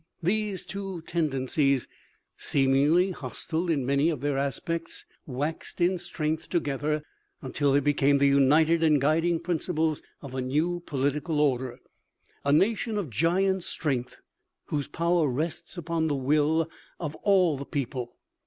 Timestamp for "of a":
10.23-10.41